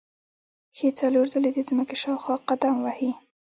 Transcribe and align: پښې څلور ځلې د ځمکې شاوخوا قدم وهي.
پښې 0.73 0.89
څلور 0.99 1.25
ځلې 1.33 1.51
د 1.53 1.59
ځمکې 1.69 1.95
شاوخوا 2.03 2.35
قدم 2.49 2.75
وهي. 2.81 3.11